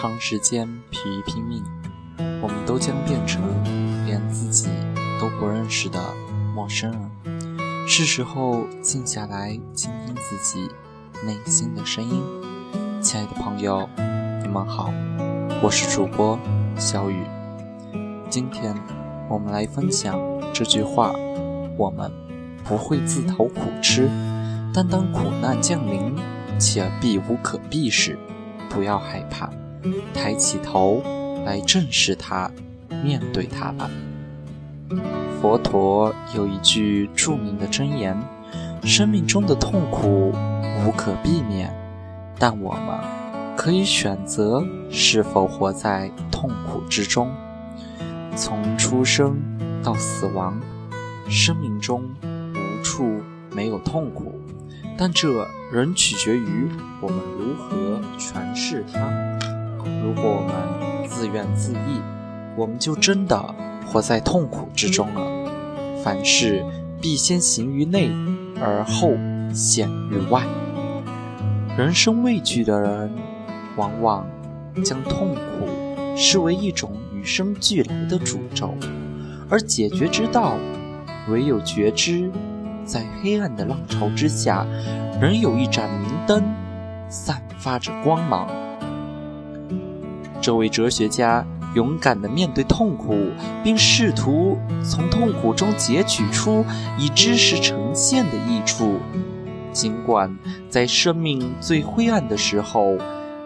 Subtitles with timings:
[0.00, 1.62] 长时间疲于拼命，
[2.40, 3.42] 我们都将变成
[4.06, 4.70] 连自己
[5.20, 6.00] 都不认识的
[6.54, 7.86] 陌生人。
[7.86, 10.66] 是时候静下来，倾听自己
[11.22, 12.22] 内心的声音。
[13.02, 13.86] 亲爱的朋友，
[14.42, 14.90] 你们好，
[15.62, 16.38] 我是主播
[16.78, 17.26] 小雨。
[18.30, 18.74] 今天
[19.28, 20.18] 我们来分享
[20.54, 21.12] 这句话：
[21.76, 22.10] 我们
[22.64, 24.08] 不会自讨苦吃，
[24.72, 26.16] 但当苦难降临
[26.58, 28.18] 且避无可避时，
[28.70, 29.50] 不要害怕，
[30.12, 31.02] 抬起头
[31.44, 32.50] 来正视它，
[33.02, 33.90] 面对它吧。
[35.40, 38.16] 佛陀有一句著名的箴言：
[38.82, 40.32] 生命中的痛苦
[40.84, 41.74] 无可避免。
[42.38, 42.98] 但我们
[43.56, 47.30] 可以选择是否活在痛苦之中。
[48.34, 49.38] 从出生
[49.82, 50.58] 到死亡，
[51.28, 53.20] 生命中无处
[53.54, 54.40] 没有痛苦，
[54.96, 56.68] 但这仍取决于
[57.02, 59.29] 我们如何诠释它。
[60.10, 62.02] 如果我们自怨自艾，
[62.56, 63.54] 我们就真的
[63.86, 66.02] 活在痛苦之中了。
[66.02, 66.64] 凡事
[67.00, 68.10] 必先行于内，
[68.60, 69.12] 而后
[69.54, 70.42] 显于外。
[71.78, 73.12] 人生畏惧的人，
[73.76, 74.26] 往往
[74.84, 78.74] 将痛苦视为一种与生俱来的诅咒，
[79.48, 80.56] 而解决之道，
[81.28, 82.28] 唯有觉知，
[82.84, 84.66] 在黑暗的浪潮之下，
[85.20, 86.42] 仍有一盏明灯，
[87.08, 88.48] 散发着光芒。
[90.40, 93.30] 这位哲学家勇敢地面对痛苦，
[93.62, 96.64] 并试图从痛苦中截取出
[96.98, 98.98] 以知识呈现的益处。
[99.72, 100.36] 尽管
[100.68, 102.96] 在生命最灰暗的时候，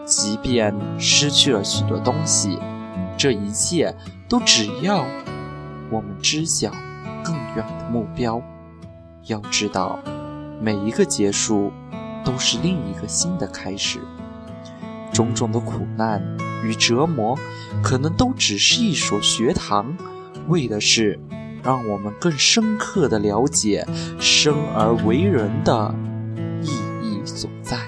[0.06, 2.58] 即便失去了许多东西，
[3.18, 3.94] 这一切
[4.28, 5.04] 都只要
[5.90, 6.70] 我们知晓
[7.22, 8.40] 更远的目标。
[9.26, 9.98] 要知道，
[10.60, 11.72] 每一个结束
[12.24, 13.98] 都是另一个新的开始。
[15.14, 16.20] 种种的苦难
[16.62, 17.38] 与折磨，
[17.82, 19.96] 可能都只是一所学堂，
[20.48, 21.18] 为的是
[21.62, 23.86] 让我们更深刻的了解
[24.20, 25.94] 生而为人的
[26.60, 26.74] 意义。
[27.24, 27.78] 所在。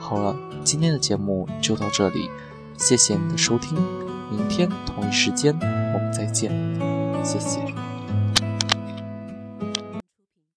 [0.00, 2.28] 好了，今天的节目就到这里，
[2.76, 3.78] 谢谢你的收听，
[4.32, 6.50] 明天同一时间我们再见，
[7.22, 7.83] 谢谢。